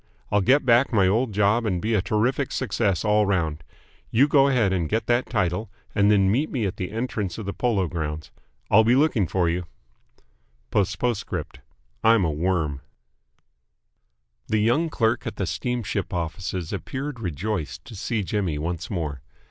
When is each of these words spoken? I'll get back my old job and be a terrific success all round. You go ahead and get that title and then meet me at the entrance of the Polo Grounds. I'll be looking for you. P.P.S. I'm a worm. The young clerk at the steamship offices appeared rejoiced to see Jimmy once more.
I'll 0.31 0.41
get 0.41 0.65
back 0.65 0.91
my 0.91 1.07
old 1.07 1.31
job 1.31 1.63
and 1.63 1.79
be 1.79 1.93
a 1.93 2.01
terrific 2.01 2.51
success 2.51 3.05
all 3.05 3.27
round. 3.27 3.63
You 4.09 4.27
go 4.27 4.47
ahead 4.47 4.73
and 4.73 4.89
get 4.89 5.05
that 5.05 5.29
title 5.29 5.69
and 5.93 6.09
then 6.09 6.31
meet 6.31 6.49
me 6.49 6.65
at 6.65 6.77
the 6.77 6.91
entrance 6.91 7.37
of 7.37 7.45
the 7.45 7.53
Polo 7.53 7.87
Grounds. 7.87 8.31
I'll 8.71 8.83
be 8.83 8.95
looking 8.95 9.27
for 9.27 9.47
you. 9.47 9.65
P.P.S. 10.71 10.97
I'm 12.03 12.25
a 12.25 12.31
worm. 12.31 12.81
The 14.47 14.57
young 14.63 14.89
clerk 14.89 15.27
at 15.27 15.35
the 15.35 15.45
steamship 15.45 16.11
offices 16.15 16.73
appeared 16.73 17.19
rejoiced 17.19 17.85
to 17.85 17.95
see 17.95 18.23
Jimmy 18.23 18.57
once 18.57 18.89
more. 18.89 19.21